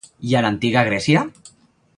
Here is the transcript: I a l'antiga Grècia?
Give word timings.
I 0.29 0.31
a 0.37 0.41
l'antiga 0.45 0.83
Grècia? 0.89 1.23